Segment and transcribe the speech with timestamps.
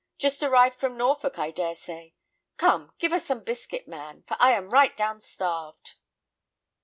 [0.17, 2.15] Just arrived from Norfolk, I dare say.
[2.57, 5.93] Come, give us some biscuit, man, for I am right down starved."